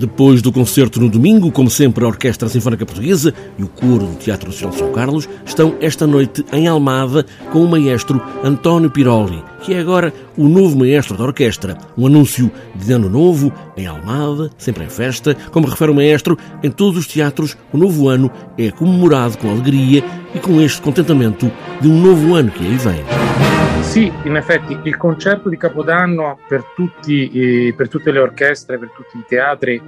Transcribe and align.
Depois 0.00 0.40
do 0.40 0.50
concerto 0.50 0.98
no 0.98 1.10
domingo, 1.10 1.52
como 1.52 1.68
sempre, 1.68 2.02
a 2.02 2.08
Orquestra 2.08 2.48
Sinfónica 2.48 2.86
Portuguesa 2.86 3.34
e 3.58 3.62
o 3.62 3.68
Coro 3.68 4.06
do 4.06 4.16
Teatro 4.16 4.48
Nacional 4.48 4.74
São 4.74 4.90
Carlos 4.92 5.28
estão 5.44 5.74
esta 5.78 6.06
noite 6.06 6.42
em 6.54 6.66
Almada 6.66 7.26
com 7.52 7.62
o 7.62 7.68
maestro 7.68 8.18
António 8.42 8.90
Piroli, 8.90 9.44
que 9.60 9.74
é 9.74 9.78
agora 9.78 10.10
o 10.38 10.48
novo 10.48 10.78
maestro 10.78 11.18
da 11.18 11.24
orquestra. 11.24 11.76
Um 11.98 12.06
anúncio 12.06 12.50
de 12.74 12.90
ano 12.94 13.10
novo 13.10 13.52
em 13.76 13.86
Almada, 13.86 14.50
sempre 14.56 14.84
em 14.84 14.88
festa. 14.88 15.36
Como 15.52 15.68
refere 15.68 15.90
o 15.90 15.94
maestro, 15.94 16.38
em 16.62 16.70
todos 16.70 16.98
os 16.98 17.06
teatros 17.06 17.54
o 17.70 17.76
novo 17.76 18.08
ano 18.08 18.30
é 18.56 18.70
comemorado 18.70 19.36
com 19.36 19.50
alegria 19.50 20.02
e 20.34 20.38
com 20.38 20.62
este 20.62 20.80
contentamento 20.80 21.52
de 21.78 21.88
um 21.88 22.00
novo 22.00 22.34
ano 22.34 22.50
que 22.50 22.64
aí 22.64 22.78
vem. 22.78 23.59
Sì, 23.90 24.10
in 24.22 24.36
effetti 24.36 24.78
il 24.84 24.96
concerto 24.96 25.48
di 25.48 25.56
Capodanno 25.56 26.38
per, 26.46 26.62
tutti, 26.76 27.28
eh, 27.32 27.74
per 27.74 27.88
tutte 27.88 28.12
le 28.12 28.20
orchestre, 28.20 28.78
per 28.78 28.92
tutti 28.94 29.18
i 29.18 29.24
teatri, 29.26 29.82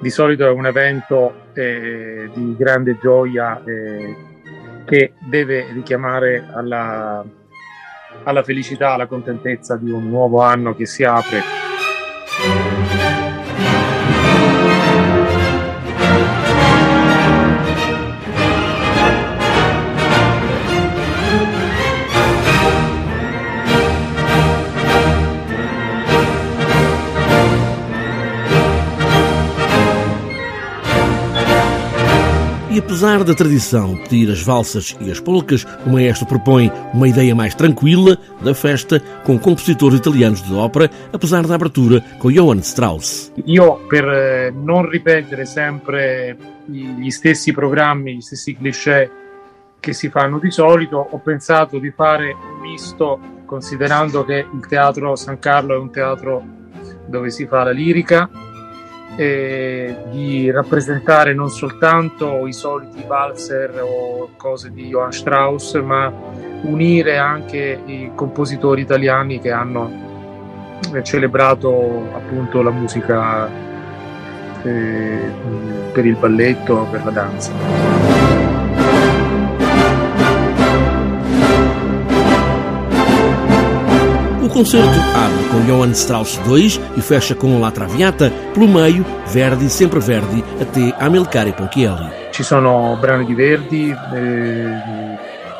di 0.00 0.08
solito 0.08 0.46
è 0.46 0.50
un 0.50 0.64
evento 0.64 1.50
eh, 1.52 2.30
di 2.32 2.56
grande 2.56 2.96
gioia 2.98 3.62
eh, 3.62 4.16
che 4.86 5.12
deve 5.18 5.70
richiamare 5.74 6.48
alla, 6.54 7.22
alla 8.22 8.42
felicità, 8.42 8.94
alla 8.94 9.06
contentezza 9.06 9.76
di 9.76 9.90
un 9.90 10.08
nuovo 10.08 10.40
anno 10.40 10.74
che 10.74 10.86
si 10.86 11.04
apre. 11.04 11.53
E 32.74 32.78
apesar 32.80 33.22
da 33.22 33.36
tradição 33.36 33.96
pedir 33.96 34.28
as 34.32 34.42
valsas 34.42 34.96
e 35.00 35.08
as 35.08 35.20
polcas, 35.20 35.64
o 35.86 35.90
maestro 35.90 36.26
propõe 36.26 36.72
uma 36.92 37.06
ideia 37.06 37.32
mais 37.32 37.54
tranquila 37.54 38.18
da 38.42 38.52
festa 38.52 38.98
com 39.24 39.38
compositores 39.38 40.00
italianos 40.00 40.42
de 40.42 40.52
ópera, 40.52 40.90
apesar 41.12 41.46
da 41.46 41.54
abertura 41.54 42.00
com 42.18 42.32
Johann 42.32 42.58
Strauss. 42.58 43.32
Io, 43.46 43.76
per 43.88 44.04
eh, 44.08 44.50
non 44.50 44.90
ripetere 44.90 45.44
sempre 45.44 46.36
gli 46.66 47.10
stessi 47.10 47.52
programmi, 47.52 48.16
gli 48.16 48.20
stessi 48.20 48.56
cliché 48.56 49.08
che 49.78 49.92
si 49.92 50.08
fanno 50.08 50.40
di 50.40 50.50
solito, 50.50 50.96
ho 50.96 51.18
pensato 51.18 51.78
di 51.78 51.92
fare 51.92 52.34
misto, 52.60 53.20
considerando 53.46 54.24
che 54.24 54.44
il 54.52 54.66
teatro 54.66 55.14
San 55.14 55.38
Carlo 55.38 55.76
è 55.76 55.78
un 55.78 55.92
teatro 55.92 56.42
dove 57.06 57.30
si 57.30 57.46
fa 57.46 57.62
la 57.62 57.70
lirica, 57.70 58.28
eh, 59.16 59.96
di 60.10 60.50
rappresentare 60.50 61.34
non 61.34 61.48
soltanto 61.50 62.46
i 62.46 62.52
soliti 62.52 63.04
valzer 63.06 63.80
o 63.82 64.30
cose 64.36 64.72
di 64.72 64.88
Johann 64.88 65.10
Strauss, 65.10 65.80
ma 65.80 66.12
unire 66.62 67.18
anche 67.18 67.80
i 67.86 68.10
compositori 68.14 68.82
italiani 68.82 69.40
che 69.40 69.50
hanno 69.50 70.02
celebrato 71.02 72.08
appunto 72.14 72.62
la 72.62 72.70
musica 72.70 73.48
eh, 74.62 75.32
per 75.92 76.06
il 76.06 76.16
balletto, 76.16 76.86
per 76.90 77.04
la 77.04 77.10
danza. 77.10 78.33
Concerto. 84.54 84.96
Abre 85.16 85.48
com 85.48 85.66
Johann 85.66 85.90
Strauss 85.90 86.40
II 86.46 86.80
e 86.96 87.00
fecha 87.00 87.34
com 87.34 87.60
La 87.60 87.72
Traviata, 87.72 88.30
pelo 88.52 88.68
meio, 88.68 89.04
Verdi, 89.26 89.68
sempre 89.68 89.98
Verdi, 89.98 90.42
até 90.60 90.94
Amilcare 90.96 91.52
Ponchielli. 91.52 92.08
Ci 92.30 92.44
sono 92.44 92.96
brani 93.00 93.24
di 93.24 93.34
Verdi, 93.34 93.90
eh, 93.90 95.18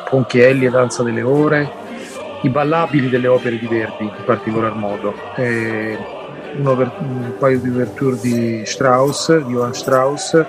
Ponchielli 0.09 0.65
e 0.65 0.69
Danza 0.69 1.03
delle 1.03 1.21
Ore, 1.21 1.69
i 2.43 2.49
ballabili 2.49 3.09
delle 3.09 3.27
opere 3.27 3.59
di 3.59 3.67
Verdi 3.67 4.05
in 4.05 4.23
particolar 4.25 4.73
modo, 4.75 5.13
eh, 5.35 5.97
un 6.55 7.33
paio 7.37 7.59
di 7.59 7.67
ouverture 7.67 8.17
di 8.21 8.63
Strauss, 8.65 9.35
di 9.39 9.51
Johann 9.51 9.71
Strauss, 9.71 10.45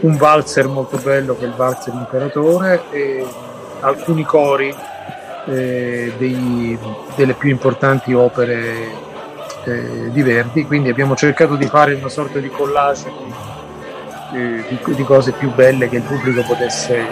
un 0.00 0.16
valzer 0.16 0.68
molto 0.68 0.96
bello 0.96 1.36
che 1.36 1.44
è 1.44 1.48
il 1.48 1.54
valzer 1.54 1.92
Imperatore 1.92 2.82
e 2.92 3.26
alcuni 3.80 4.24
cori 4.24 4.74
eh, 5.46 6.12
dei, 6.18 6.78
delle 7.14 7.34
più 7.34 7.50
importanti 7.50 8.12
opere 8.12 9.06
eh, 9.64 10.10
di 10.10 10.22
Verdi, 10.22 10.64
quindi 10.66 10.88
abbiamo 10.88 11.14
cercato 11.14 11.56
di 11.56 11.66
fare 11.66 11.94
una 11.94 12.08
sorta 12.08 12.38
di 12.38 12.48
collage 12.48 13.12
di, 14.30 14.64
di, 14.68 14.94
di 14.94 15.04
cose 15.04 15.32
più 15.32 15.52
belle 15.54 15.88
che 15.88 15.96
il 15.96 16.02
pubblico 16.02 16.42
potesse 16.42 17.04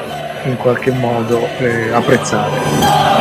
in 0.44 0.56
qualche 0.56 0.90
modo 0.90 1.40
eh, 1.58 1.92
apprezzare. 1.92 3.16